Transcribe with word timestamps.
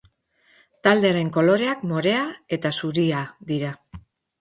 Taldearen 0.87 1.29
koloreak 1.37 1.85
morea 1.93 2.25
eta 2.59 2.75
zuria 2.83 3.25
dira. 3.55 3.79